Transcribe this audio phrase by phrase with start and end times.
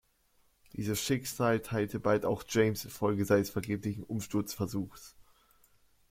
[0.73, 5.15] Dieses Schicksal teilte bald auch James, infolge seines vergeblichen Umsturzversuchs.